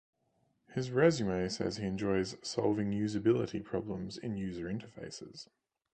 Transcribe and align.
His 0.73 0.89
resumé 0.89 1.51
says 1.51 1.77
he 1.77 1.85
enjoys 1.85 2.35
solving 2.41 2.89
usability 2.89 3.63
problems 3.63 4.17
in 4.17 4.35
user 4.35 4.65
interfaces. 4.65 5.47